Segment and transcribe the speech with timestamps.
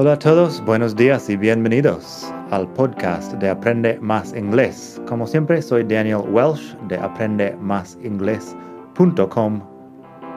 [0.00, 5.02] Hola a todos, buenos días y bienvenidos al podcast de Aprende Más Inglés.
[5.08, 9.60] Como siempre, soy Daniel Welsh de aprendemásinglés.com,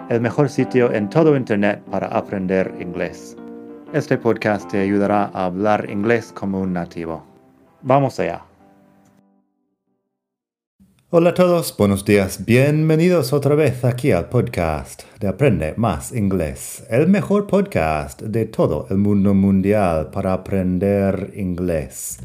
[0.10, 3.38] el mejor sitio en todo Internet para aprender inglés.
[3.94, 7.24] Este podcast te ayudará a hablar inglés como un nativo.
[7.84, 8.51] Vamos allá.
[11.14, 16.86] Hola a todos, buenos días, bienvenidos otra vez aquí al podcast de Aprende Más Inglés,
[16.90, 22.20] el mejor podcast de todo el mundo mundial para aprender inglés.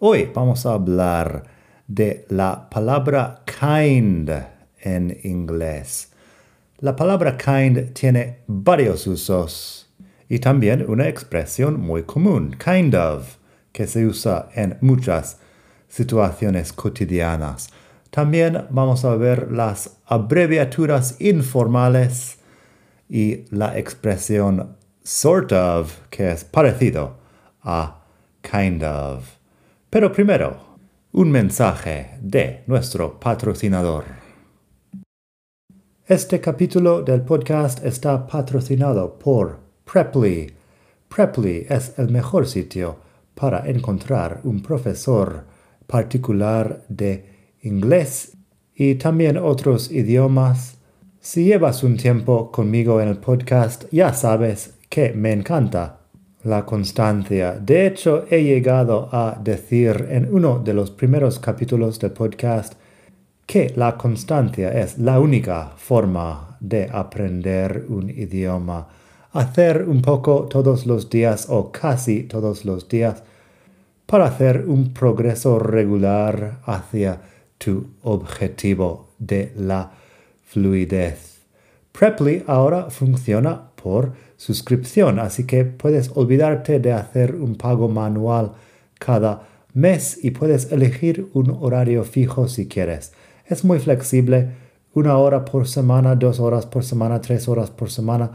[0.00, 1.44] Hoy vamos a hablar
[1.86, 4.28] de la palabra kind
[4.80, 6.10] en inglés.
[6.80, 9.88] La palabra kind tiene varios usos
[10.28, 13.36] y también una expresión muy común, kind of,
[13.70, 15.38] que se usa en muchas
[15.86, 17.68] situaciones cotidianas.
[18.14, 22.38] También vamos a ver las abreviaturas informales
[23.08, 27.16] y la expresión sort of, que es parecido
[27.64, 28.04] a
[28.40, 29.28] kind of.
[29.90, 30.76] Pero primero,
[31.10, 34.04] un mensaje de nuestro patrocinador.
[36.06, 39.58] Este capítulo del podcast está patrocinado por
[39.92, 40.54] Preply.
[41.08, 42.96] Preply es el mejor sitio
[43.34, 45.46] para encontrar un profesor
[45.88, 47.33] particular de
[47.64, 48.36] inglés
[48.74, 50.78] y también otros idiomas.
[51.20, 56.00] Si llevas un tiempo conmigo en el podcast, ya sabes que me encanta
[56.44, 57.52] la constancia.
[57.52, 62.74] De hecho, he llegado a decir en uno de los primeros capítulos del podcast
[63.46, 68.88] que la constancia es la única forma de aprender un idioma.
[69.32, 73.22] Hacer un poco todos los días o casi todos los días
[74.06, 77.20] para hacer un progreso regular hacia
[77.64, 79.90] tu objetivo de la
[80.46, 81.40] fluidez.
[81.92, 88.52] Preply ahora funciona por suscripción, así que puedes olvidarte de hacer un pago manual
[88.98, 93.12] cada mes y puedes elegir un horario fijo si quieres.
[93.46, 94.50] Es muy flexible,
[94.92, 98.30] una hora por semana, dos horas por semana, tres horas por semana,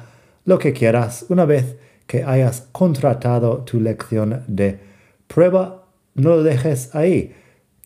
[0.45, 1.25] lo que quieras.
[1.29, 1.75] Una vez
[2.07, 4.79] que hayas contratado tu lección de
[5.27, 7.35] prueba, no lo dejes ahí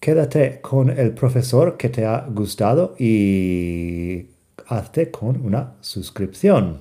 [0.04, 4.26] quédate con el profesor que te ha gustado y
[4.68, 6.80] hazte con una suscripción.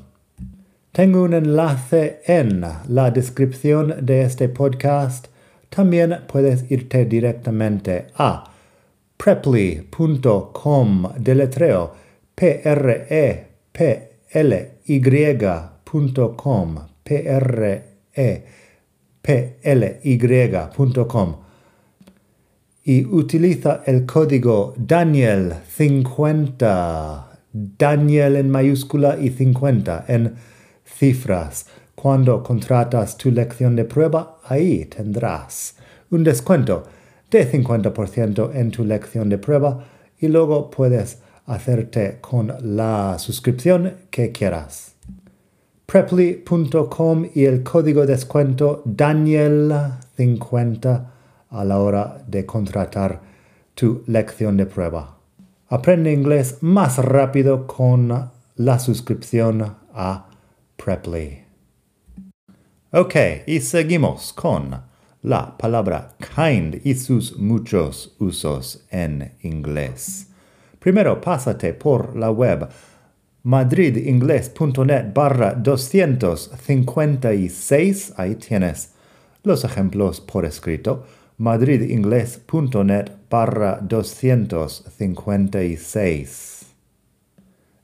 [0.91, 5.29] Tengo un enlace en la descripción de este podcast.
[5.71, 8.53] También puedes irte directamente a
[9.17, 11.93] preply.com deletreo
[12.35, 16.75] p r e p l y.com
[17.05, 17.85] p r
[18.17, 18.45] e
[19.23, 21.52] p l y.com
[22.85, 30.35] y utiliza el código Daniel 50, Daniel en mayúscula y 50 en
[30.85, 31.67] cifras.
[31.95, 35.77] Cuando contratas tu lección de prueba, ahí tendrás
[36.11, 36.83] un descuento
[37.31, 39.87] de 50% en tu lección de prueba
[40.19, 44.95] y luego puedes hacerte con la suscripción que quieras.
[45.87, 51.12] Preply.com y el código descuento Daniel50
[51.53, 53.21] a la hora de contratar
[53.75, 55.19] tu lección de prueba.
[55.69, 60.29] Aprende inglés más rápido con la suscripción a
[60.77, 61.45] Preply.
[62.93, 63.15] Ok,
[63.47, 64.81] y seguimos con
[65.23, 70.29] la palabra kind y sus muchos usos en inglés.
[70.79, 72.69] Primero, pásate por la web
[73.45, 78.15] madridingles.net barra 256.
[78.17, 78.93] Ahí tienes
[79.45, 81.05] los ejemplos por escrito
[81.43, 86.67] madridingles.net barra 256.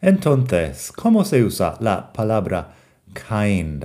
[0.00, 2.76] Entonces, ¿cómo se usa la palabra
[3.14, 3.84] kind?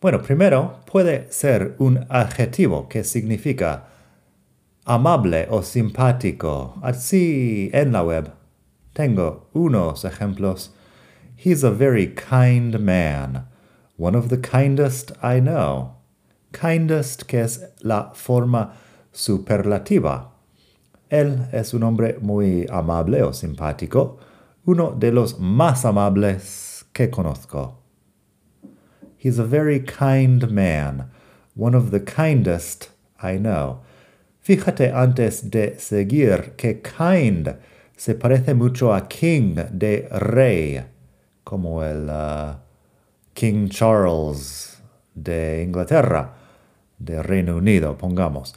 [0.00, 3.88] Bueno, primero puede ser un adjetivo que significa
[4.86, 6.78] amable o simpático.
[6.80, 8.30] Así en la web
[8.94, 10.74] tengo unos ejemplos.
[11.36, 13.48] He's a very kind man,
[13.98, 15.97] one of the kindest I know
[16.52, 18.74] kindest, que es la forma
[19.12, 20.32] superlativa.
[21.08, 24.18] Él es un hombre muy amable o simpático,
[24.64, 27.78] uno de los más amables que conozco.
[29.16, 31.10] He's a very kind man,
[31.56, 32.90] one of the kindest
[33.22, 33.80] I know.
[34.40, 37.56] Fíjate antes de seguir que kind
[37.96, 40.84] se parece mucho a king de rey,
[41.44, 42.54] como el uh,
[43.34, 44.80] King Charles
[45.14, 46.37] de Inglaterra
[46.98, 48.54] de Reino Unido, pongamos.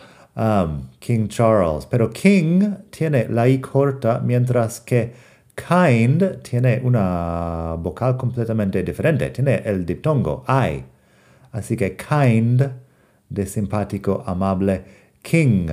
[1.00, 1.86] King Charles.
[1.86, 5.14] Pero King tiene la I corta, mientras que
[5.56, 9.30] kind tiene una vocal completamente diferente.
[9.30, 10.84] Tiene el diptongo I.
[11.52, 12.64] Así que kind
[13.30, 14.84] de simpático, amable,
[15.22, 15.68] king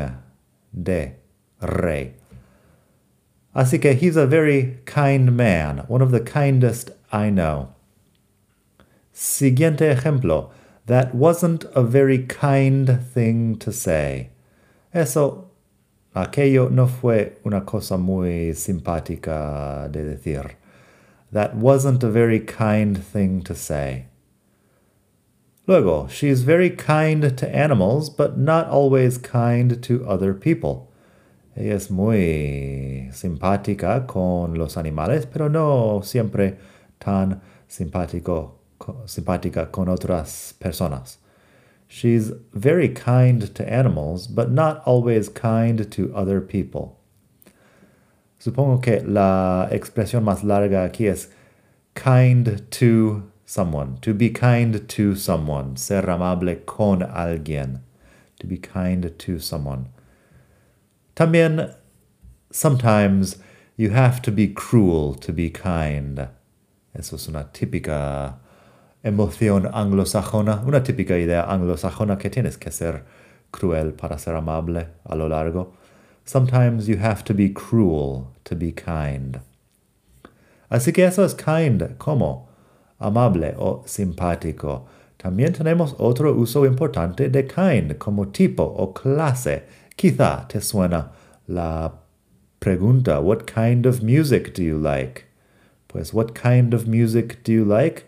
[0.72, 1.16] de
[1.60, 2.14] rey.
[3.54, 7.70] Así que he's a very kind man, one of the kindest I know.
[9.12, 10.50] Siguiente ejemplo.
[10.88, 14.30] That wasn't a very kind thing to say.
[14.94, 15.50] Eso,
[16.16, 20.52] aquello no fue una cosa muy simpática de decir.
[21.30, 24.06] That wasn't a very kind thing to say.
[25.66, 30.90] Luego, she's very kind to animals, but not always kind to other people.
[31.54, 36.56] Ella es muy simpática con los animales, pero no siempre
[36.98, 38.57] tan simpático,
[39.06, 41.18] simpática con otras personas.
[41.88, 46.98] She's very kind to animals, but not always kind to other people.
[48.38, 51.28] Supongo que la expresión más larga aquí es
[51.94, 57.80] kind to someone, to be kind to someone, ser amable con alguien,
[58.38, 59.88] to be kind to someone.
[61.16, 61.74] También,
[62.52, 63.38] sometimes
[63.76, 66.28] you have to be cruel to be kind.
[66.94, 68.36] Eso es una típica
[69.02, 73.04] emoción anglosajona, una típica idea anglosajona que tienes que ser
[73.50, 75.74] cruel para ser amable a lo largo.
[76.24, 79.40] Sometimes you have to be cruel to be kind.
[80.68, 82.48] Así que eso es kind, ¿cómo?
[82.98, 84.86] amable o simpático.
[85.16, 89.64] También tenemos otro uso importante de kind como tipo o clase.
[89.96, 91.12] Quizá te suena
[91.46, 91.92] la
[92.60, 95.24] pregunta, what kind of music do you like?
[95.88, 98.04] Pues, what kind of music do you like?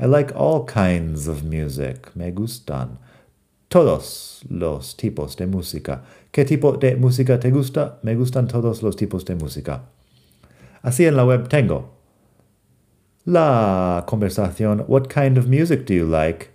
[0.00, 2.10] I like all kinds of music.
[2.14, 2.98] Me gustan
[3.68, 6.02] todos los tipos de música.
[6.32, 7.98] ¿Qué tipo de música te gusta?
[8.02, 9.82] Me gustan todos los tipos de música.
[10.82, 12.00] Así en la web tengo
[13.26, 16.48] La conversación, what kind of music do you like?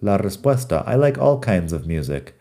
[0.00, 2.34] La respuesta, I like all kinds of music.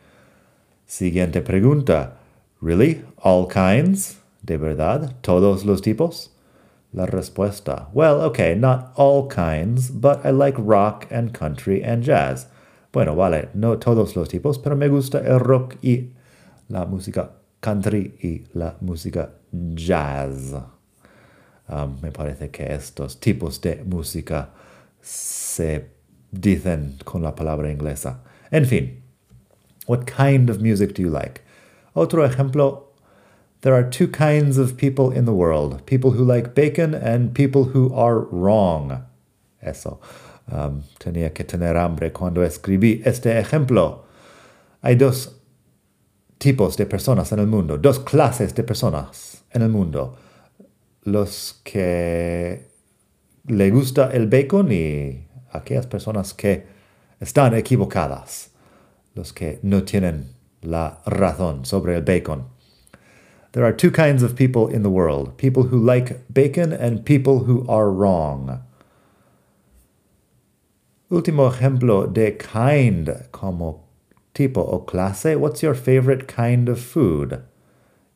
[0.87, 2.17] Siguiente pregunta,
[2.59, 3.05] really?
[3.17, 4.17] All kinds?
[4.41, 5.15] ¿De verdad?
[5.21, 6.31] ¿Todos los tipos?
[6.93, 12.47] La respuesta, well, okay, not all kinds, but I like rock and country and jazz.
[12.91, 16.11] Bueno, vale, no todos los tipos, pero me gusta el rock y
[16.69, 17.31] la música
[17.61, 19.31] country y la música
[19.73, 20.53] jazz.
[21.67, 24.49] Um, me parece que estos tipos de música
[25.01, 25.87] se
[26.31, 28.19] dicen con la palabra inglesa.
[28.51, 29.01] En fin,
[29.87, 31.41] what kind of music do you like?
[31.95, 32.82] Otro ejemplo,
[33.63, 37.65] there are two kinds of people in the world people who like bacon and people
[37.73, 39.03] who are wrong.
[39.61, 39.99] Eso.
[40.51, 44.03] Um, tenía que tener hambre cuando escribí este ejemplo.
[44.83, 45.39] Hay dos
[46.37, 50.17] tipos de personas en el mundo, dos clases de personas en el mundo
[51.05, 52.67] los que
[53.47, 56.65] le gusta el bacon y aquellas personas que
[57.19, 58.51] están equivocadas,
[59.13, 62.52] los que no tienen la razón sobre el bacon.
[63.53, 67.45] There are two kinds of people in the world people who like bacon and people
[67.45, 68.61] who are wrong.
[71.11, 73.83] Último ejemplo de kind como
[74.33, 75.35] tipo o clase.
[75.39, 77.43] What's your favorite kind of food?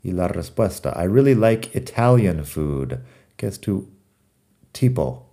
[0.03, 2.99] Y la respuesta, I really like Italian food,
[3.37, 3.87] que es tu
[4.73, 5.25] tipo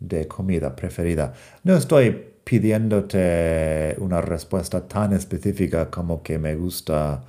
[0.00, 1.34] de comida preferida.
[1.62, 2.10] No estoy
[2.44, 7.22] pidiéndote una respuesta tan específica como que me gusta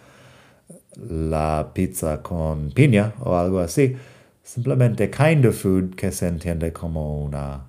[0.98, 3.96] la pizza con piña o algo así.
[4.44, 7.66] Simplemente kind of food que se entiende como una,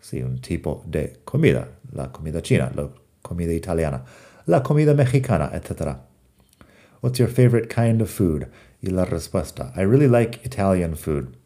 [0.00, 1.68] sí, un tipo de comida.
[1.92, 2.88] La comida china, la
[3.22, 4.04] comida italiana,
[4.46, 5.96] la comida mexicana, etc.
[7.00, 8.48] What's your favorite kind of food?
[8.80, 11.36] Y la respuesta, I really like Italian food.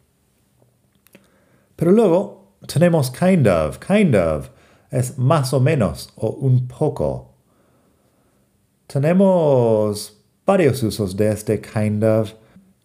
[1.75, 4.49] Pero luego tenemos kind of, kind of,
[4.91, 7.33] es más o menos o un poco.
[8.87, 10.16] Tenemos
[10.47, 12.31] varios usos de este kind of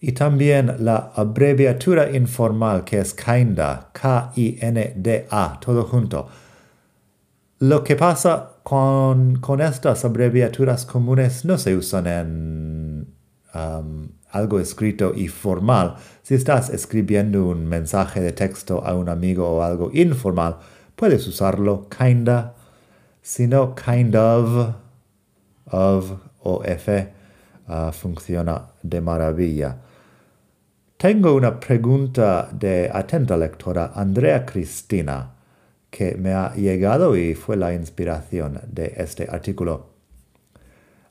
[0.00, 6.26] y también la abreviatura informal que es kinda, K-I-N-D-A, todo junto.
[7.60, 13.14] Lo que pasa con, con estas abreviaturas comunes no se usan en
[13.54, 15.94] um, algo escrito y formal.
[16.22, 20.56] Si estás escribiendo un mensaje de texto a un amigo o algo informal,
[20.96, 22.54] puedes usarlo kinda,
[23.22, 24.74] sino kind of,
[25.66, 27.21] of o f
[27.68, 29.76] uh, funciona de maravilla.
[30.96, 35.34] Tengo una pregunta de atenta lectora Andrea Cristina
[35.90, 39.90] que me ha llegado y fue la inspiración de este artículo.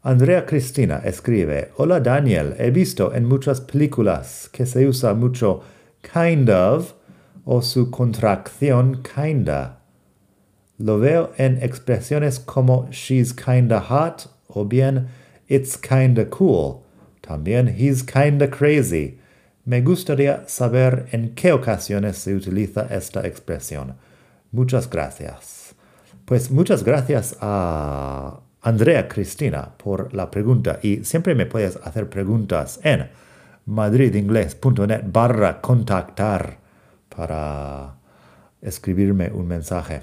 [0.04, 5.62] Andrea Cristina escribe, Hola Daniel, he visto en muchas películas que se usa mucho
[6.02, 6.94] kind of
[7.46, 9.82] o su contracción kinda.
[10.80, 15.10] Lo veo en expresiones como she's kinda hot o bien
[15.52, 16.84] it's kinda cool.
[17.22, 19.20] También he's kinda crazy.
[19.66, 23.96] Me gustaría saber en qué ocasiones se utiliza esta expresión.
[24.52, 25.76] Muchas gracias.
[26.26, 32.80] Pues muchas gracias a Andrea Cristina por la pregunta y siempre me puedes hacer preguntas
[32.84, 33.10] en
[33.66, 36.58] madridingles.net barra contactar
[37.16, 37.96] para
[38.62, 40.02] escribirme un mensaje.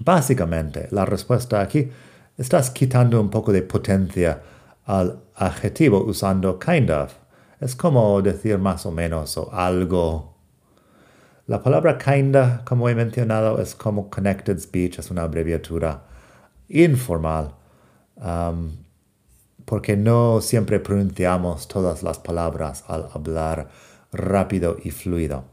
[0.00, 1.90] Básicamente, la respuesta aquí,
[2.36, 4.42] estás quitando un poco de potencia
[4.86, 7.14] al adjetivo usando kind of.
[7.60, 10.34] Es como decir más o menos o algo.
[11.46, 16.02] La palabra kinda, como he mencionado, es como connected speech, es una abreviatura
[16.68, 17.54] informal,
[18.16, 18.76] um,
[19.64, 23.68] porque no siempre pronunciamos todas las palabras al hablar
[24.12, 25.44] rápido y fluido.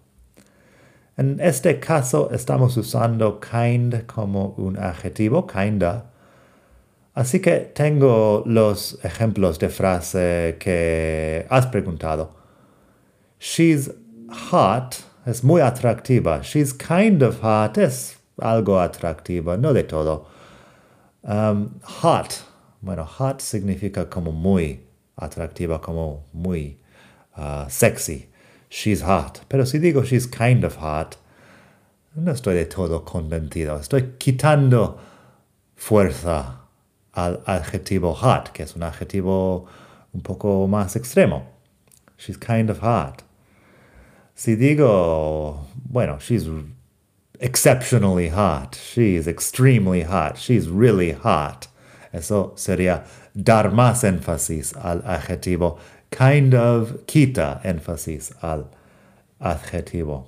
[1.16, 6.13] En este caso estamos usando kind como un adjetivo, kinda.
[7.16, 12.32] Así que tengo los ejemplos de frase que has preguntado.
[13.40, 13.92] She's
[14.52, 16.42] hot es muy atractiva.
[16.42, 20.28] She's kind of hot es algo atractiva, no de todo.
[21.24, 22.44] Um, hot,
[22.82, 24.82] bueno, hot significa como muy
[25.16, 26.80] atractiva, como muy
[27.38, 28.28] uh, sexy
[28.74, 29.42] she's hot.
[29.50, 31.18] Pero si digo she's kind of hot,
[32.16, 33.80] no estoy de todo convencido.
[33.80, 34.98] Estoy quitando
[35.76, 36.63] fuerza
[37.14, 39.68] al adjetivo hot, que es un adjetivo
[40.14, 41.44] un poco más extremo.
[42.18, 43.24] She's kind of hot.
[44.36, 46.48] Si digo, bueno, she's
[47.40, 51.68] exceptionally hot, she's extremely hot, she's really hot.
[52.12, 53.06] Eso sería
[53.36, 55.80] dar más énfasis al adjetivo
[56.14, 58.70] kind of quita énfasis al
[59.42, 60.28] adjetivo.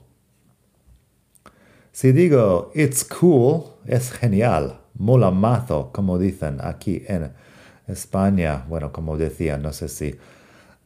[1.91, 7.31] Si digo it's cool, es genial, mola mazo, como dicen aquí en
[7.87, 8.65] España.
[8.67, 10.15] Bueno, como decía, no sé si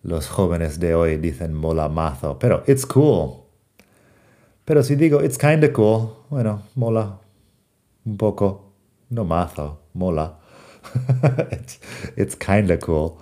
[0.04, 3.44] los jóvenes de hoy dicen mola mazo, pero it's cool.
[4.66, 7.20] Pero si digo it's kinda cool, bueno, mola
[8.06, 8.74] un poco,
[9.10, 10.40] no mazo, mola.
[11.52, 11.80] it's,
[12.16, 13.18] it's kinda cool.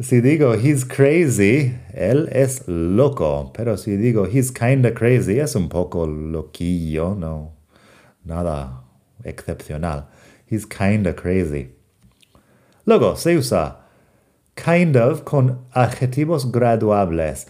[0.00, 3.52] Si digo he's crazy, él es loco.
[3.54, 7.52] Pero si digo he's kinda crazy, es un poco loquillo, no.
[8.24, 8.84] Nada
[9.24, 10.08] excepcional.
[10.54, 11.72] He's kinda crazy.
[12.86, 13.76] Luego se usa
[14.54, 17.46] kind of con adjetivos graduables.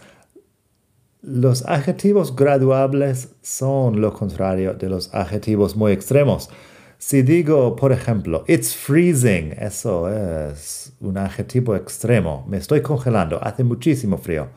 [1.21, 6.49] Los adjetivos graduables son lo contrario de los adjetivos muy extremos.
[6.97, 12.43] Si digo, por ejemplo, it's freezing, eso es un adjetivo extremo.
[12.47, 14.47] Me estoy congelando, hace muchísimo frío.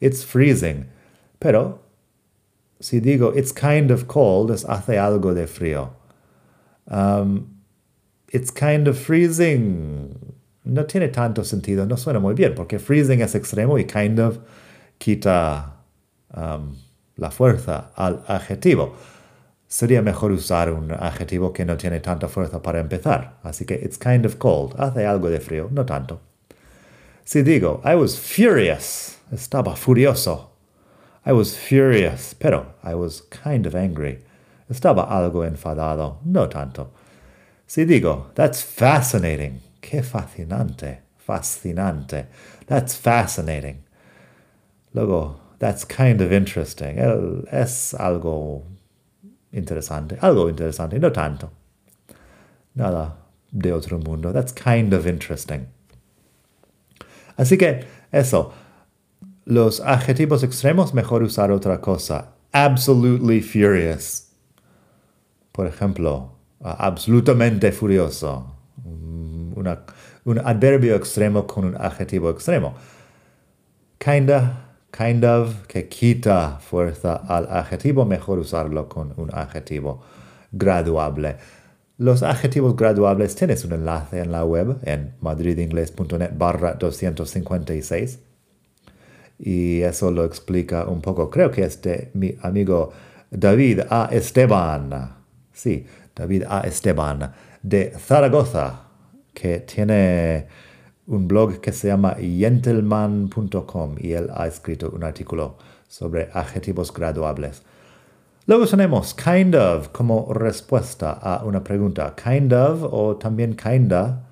[0.00, 0.86] It's freezing.
[1.40, 1.80] Pero
[2.78, 5.90] si digo, it's kind of cold, es hace algo de frío.
[6.88, 7.55] Um,
[8.32, 10.34] it's kind of freezing.
[10.64, 14.38] No tiene tanto sentido, no suena muy bien, porque freezing es extremo y kind of
[14.98, 15.76] quita
[16.34, 16.76] um,
[17.16, 18.96] la fuerza al adjetivo
[19.68, 23.38] sería mejor usar un adjetivo que no tiene tanta fuerza para empezar.
[23.42, 24.74] Así que it's kind of cold.
[24.78, 26.20] Hace algo de frío, no tanto.
[27.24, 30.50] Si digo, I was furious, estaba furioso.
[31.24, 34.24] I was furious, pero I was kind of angry.
[34.70, 36.90] Estaba algo enfadado, no tanto.
[37.66, 42.26] Si digo, that's fascinating, qué fascinante, fascinante.
[42.66, 43.82] That's fascinating.
[44.94, 46.98] Luego, that's kind of interesting.
[47.50, 48.62] es algo
[49.52, 51.50] interesante, algo interesante, no tanto.
[52.74, 53.16] Nada
[53.50, 54.32] de otro mundo.
[54.32, 55.66] That's kind of interesting.
[57.36, 58.52] Así que eso,
[59.44, 62.32] los adjetivos extremos mejor usar otra cosa.
[62.52, 64.30] Absolutely furious.
[65.52, 68.54] Por ejemplo, absolutamente furioso.
[68.84, 69.52] Mm,
[70.24, 72.74] un adverbio extremo con un adjetivo extremo.
[73.98, 80.02] Kinda kind of, que quita fuerza al adjetivo, mejor usarlo con un adjetivo
[80.52, 81.36] graduable.
[81.98, 88.18] Los adjetivos graduables tienes un enlace en la web en madridingles.net barra 256
[89.38, 91.30] y eso lo explica un poco.
[91.30, 92.92] Creo que es de mi amigo
[93.30, 94.08] David A.
[94.10, 95.16] Esteban.
[95.52, 96.62] Sí, David A.
[96.62, 97.32] Esteban
[97.62, 98.88] de Zaragoza,
[99.34, 100.48] que tiene
[101.06, 107.62] un blog que se llama gentleman.com y él ha escrito un artículo sobre adjetivos graduables.
[108.46, 112.14] Luego tenemos kind of como respuesta a una pregunta.
[112.16, 114.22] Kind of o también kinda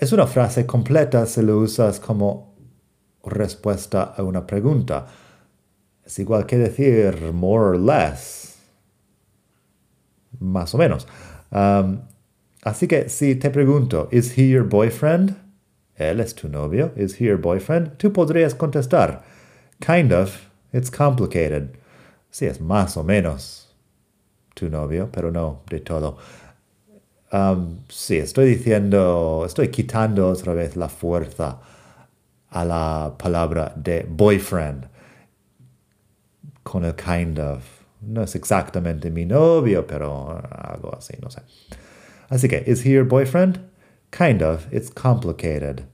[0.00, 2.54] es una frase completa si lo usas como
[3.24, 5.06] respuesta a una pregunta.
[6.04, 8.47] Es igual que decir more or less.
[10.40, 11.06] Más o menos.
[12.62, 15.36] Así que si te pregunto, ¿is he your boyfriend?
[15.96, 16.92] Él es tu novio.
[16.96, 17.96] ¿Is he your boyfriend?
[17.98, 19.22] Tú podrías contestar,
[19.80, 21.76] kind of, it's complicated.
[22.30, 23.74] Sí, es más o menos
[24.54, 26.18] tu novio, pero no de todo.
[27.32, 31.60] Um, sí, estoy diciendo, estoy quitando otra vez la fuerza
[32.50, 34.88] a la palabra de boyfriend
[36.62, 37.77] con el kind of.
[38.00, 41.42] No es exactamente mi novio, pero algo así, no sé.
[42.28, 43.60] Así que, ¿is he your boyfriend?
[44.10, 44.72] Kind of.
[44.72, 45.84] It's complicated.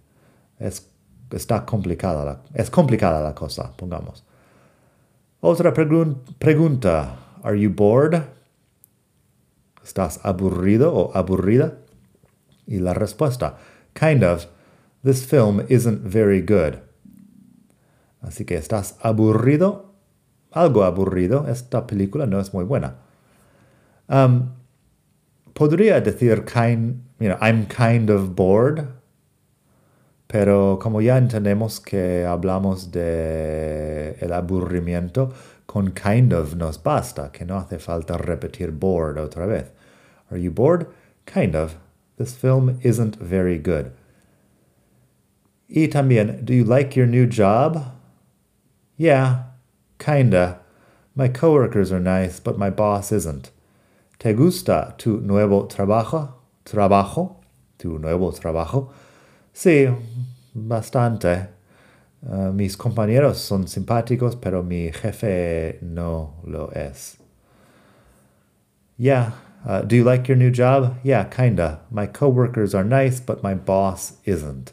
[0.59, 0.89] Es,
[1.31, 4.25] está complicada la, es complicada la cosa, pongamos.
[5.41, 7.17] Otra pregunta.
[7.43, 8.23] Are you bored?
[9.83, 11.79] ¿Estás aburrido o aburrida?
[12.67, 13.59] Y la respuesta,
[13.93, 14.47] kind of.
[15.05, 16.79] This film isn't very good.
[18.23, 19.94] Así que estás aburrido,
[20.55, 21.47] algo aburrido.
[21.49, 22.95] Esta película no es muy buena.
[24.09, 24.53] Um,
[25.55, 28.87] podría decir kind, you know, I'm kind of bored.
[30.27, 35.33] Pero como ya entendemos que hablamos de el aburrimiento,
[35.67, 39.71] con kind of nos basta, que no hace falta repetir bored otra vez.
[40.31, 40.87] Are you bored?
[41.27, 41.77] Kind of.
[42.17, 43.93] This film isn't very good.
[45.69, 47.93] Y también, do you like your new job?
[48.97, 49.54] Yeah,
[50.05, 50.59] kinda.
[51.15, 53.51] My coworkers are nice, but my boss isn't.
[54.19, 56.35] ¿Te gusta tu nuevo trabajo?
[56.65, 57.37] ¿Trabajo?
[57.79, 58.93] ¿Tu nuevo trabajo?
[59.53, 59.89] Sí,
[60.55, 61.49] bastante.
[62.27, 67.19] Uh, mis compañeros son simpáticos, pero mi jefe no lo es.
[68.97, 69.33] Yeah.
[69.67, 70.97] Uh, do you like your new job?
[71.03, 71.81] Yeah, kinda.
[71.91, 74.73] My coworkers are nice, but my boss isn't.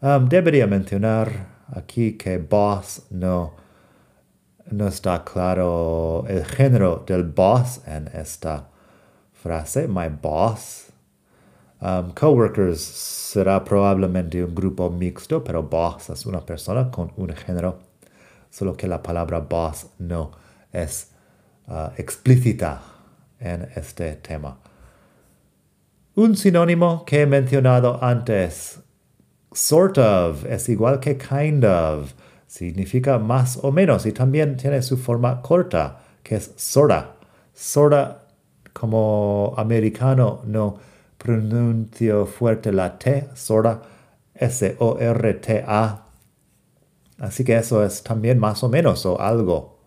[0.00, 3.52] Um, debería mencionar aquí que boss no,
[4.70, 8.68] no está claro el género del boss en esta
[9.32, 9.86] frase.
[9.88, 10.90] My boss.
[11.80, 17.78] Um, coworkers será probablemente un grupo mixto, pero boss es una persona con un género,
[18.50, 20.30] solo que la palabra boss no
[20.72, 21.10] es
[21.68, 22.80] uh, explícita
[23.38, 24.56] en este tema.
[26.16, 28.78] Un sinónimo que he mencionado antes
[29.52, 32.14] sort of es igual que kind of.
[32.54, 37.16] Significa más o menos y también tiene su forma corta, que es sorta.
[37.52, 38.28] Sorta,
[38.72, 40.78] como americano, no
[41.18, 43.82] pronuncio fuerte la T, sorta,
[44.36, 46.06] S-O-R-T-A.
[47.18, 49.80] Así que eso es también más o menos o algo.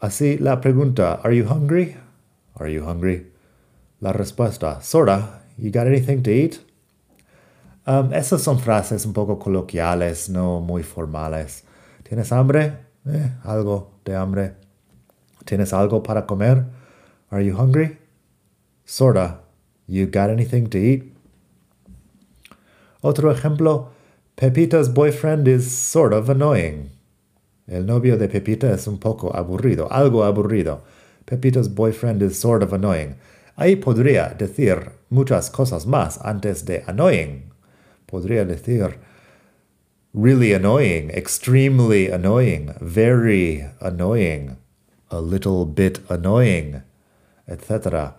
[0.00, 1.94] Así la pregunta, ¿Are you hungry?
[2.54, 3.30] Are you hungry?
[4.00, 6.73] La respuesta, sorta, you got anything to eat?
[7.86, 11.64] Um, esas son frases un poco coloquiales, no muy formales.
[12.02, 12.78] ¿Tienes hambre?
[13.06, 14.54] Eh, algo de hambre.
[15.44, 16.64] ¿Tienes algo para comer?
[17.30, 17.98] Are you hungry?
[18.86, 19.42] Sorta.
[19.86, 21.14] You got anything to eat?
[23.02, 23.90] Otro ejemplo,
[24.34, 26.90] Pepita's boyfriend is sort of annoying.
[27.68, 30.80] El novio de Pepita es un poco aburrido, algo aburrido.
[31.26, 33.16] Pepita's boyfriend is sort of annoying.
[33.56, 37.53] Ahí podría decir muchas cosas más antes de annoying
[38.14, 39.00] podría decir
[40.12, 44.56] really annoying, extremely annoying, very annoying,
[45.10, 46.84] a little bit annoying,
[47.48, 48.14] etc.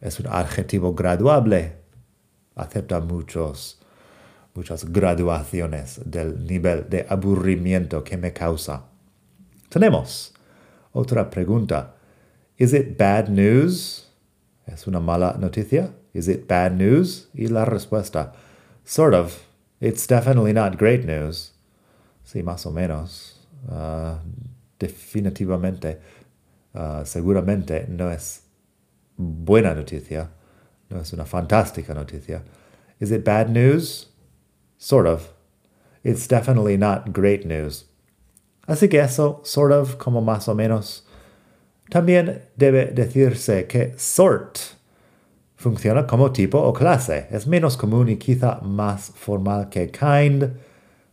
[0.00, 1.72] Es un adjetivo graduable.
[2.56, 3.78] Acepta muchos,
[4.54, 8.84] muchas graduaciones del nivel de aburrimiento que me causa.
[9.68, 10.32] Tenemos
[10.94, 11.94] otra pregunta.
[12.56, 14.08] Is it bad news?
[14.66, 15.90] ¿Es una mala noticia?
[16.14, 17.28] Is it bad news?
[17.34, 18.32] Y la respuesta
[18.90, 19.46] Sort of.
[19.80, 21.52] It's definitely not great news.
[22.26, 23.34] Sí, más o menos.
[23.70, 24.18] Uh,
[24.80, 25.98] definitivamente.
[26.74, 28.40] Uh, seguramente no es
[29.16, 30.30] buena noticia.
[30.90, 32.42] No es una fantástica noticia.
[32.98, 34.06] Is it bad news?
[34.76, 35.34] Sort of.
[36.02, 37.84] It's definitely not great news.
[38.66, 41.02] Así que eso, sort of, como más o menos.
[41.92, 44.74] También debe decirse que sort
[45.60, 47.26] Funciona como tipo o clase.
[47.30, 50.54] Es menos común y quizá más formal que kind,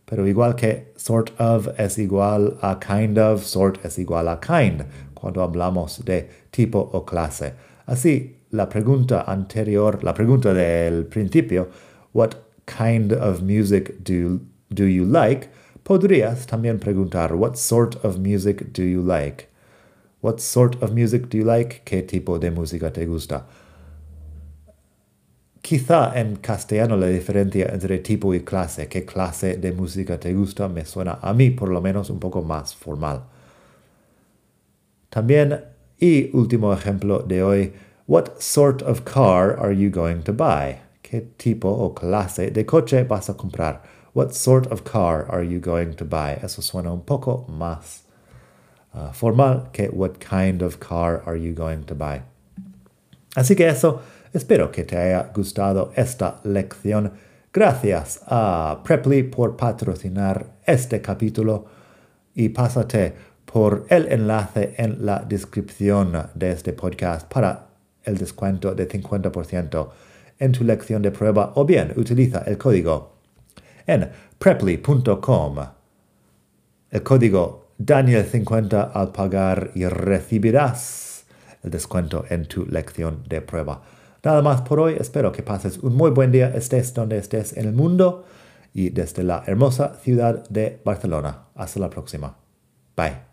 [0.06, 4.84] pero igual que sort of es igual a kind of, sort es igual a kind
[5.12, 7.52] cuando hablamos de tipo o clase.
[7.84, 11.68] Así, la pregunta anterior, la pregunta del principio,
[12.14, 15.50] what kind of music do, do you like?
[15.82, 19.50] Podrías también preguntar, what sort of music do you like?
[20.22, 21.82] What sort of music do you like?
[21.84, 23.44] ¿Qué tipo de música te gusta?
[25.60, 30.68] Quizá en castellano la diferencia entre tipo y clase, qué clase de música te gusta,
[30.68, 33.24] me suena a mí por lo menos un poco más formal.
[35.10, 35.64] También
[36.00, 37.72] Y último ejemplo de hoy,
[38.06, 40.78] what sort of car are you going to buy?
[41.02, 43.80] ¿Qué tipo o clase de coche vas a comprar?
[44.14, 46.38] What sort of car are you going to buy?
[46.40, 48.02] Eso suena un poco más
[48.94, 52.22] uh, formal que what kind of car are you going to buy.
[53.34, 54.00] Así que eso,
[54.32, 57.12] espero que te haya gustado esta lección.
[57.52, 61.66] Gracias a Preply por patrocinar este capítulo
[62.34, 63.14] y pásate
[63.44, 67.68] por el enlace en la descripción de este podcast para
[68.04, 69.88] el descuento de 50%
[70.38, 73.16] en tu lección de prueba o bien utiliza el código
[73.86, 75.56] en preply.com.
[76.90, 81.24] El código Daniel50 al pagar y recibirás
[81.62, 83.82] el descuento en tu lección de prueba.
[84.22, 87.66] Nada más por hoy, espero que pases un muy buen día, estés donde estés en
[87.66, 88.24] el mundo
[88.74, 91.44] y desde la hermosa ciudad de Barcelona.
[91.54, 92.36] Hasta la próxima.
[92.96, 93.28] Bye.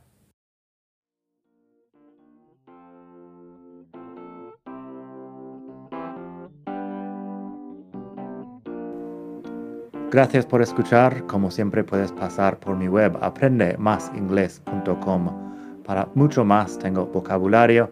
[10.12, 11.26] Gracias por escuchar.
[11.26, 15.84] Como siempre puedes pasar por mi web aprendemasingles.com.
[15.84, 17.92] Para mucho más tengo vocabulario,